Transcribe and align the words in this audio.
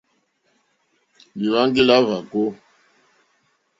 Lìhwáŋɡí 1.39 1.81
lá 1.87 1.95
hwàkó. 2.05 2.41